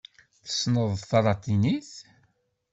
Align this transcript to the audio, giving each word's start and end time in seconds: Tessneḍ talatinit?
Tessneḍ 0.45 0.91
talatinit? 1.09 1.91